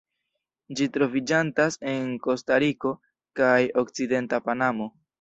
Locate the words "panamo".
4.51-4.95